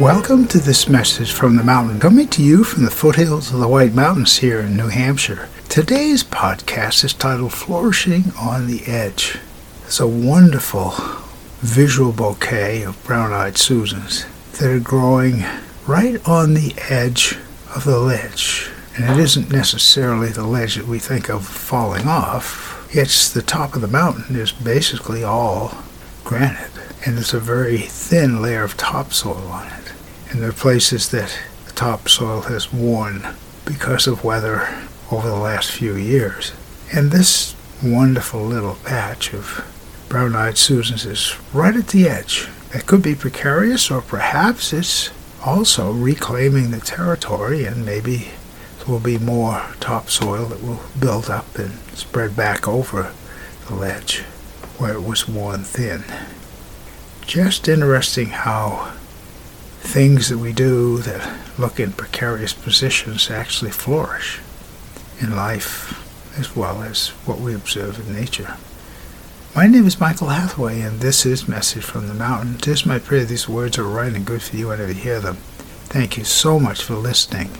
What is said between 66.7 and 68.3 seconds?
as what we observe in